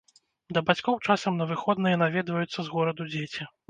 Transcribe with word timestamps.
Да 0.57 0.63
бацькоў 0.69 0.95
часам 1.07 1.39
на 1.43 1.49
выходныя 1.53 2.03
наведваюцца 2.07 2.55
з 2.63 2.67
гораду 2.77 3.13
дзеці. 3.15 3.53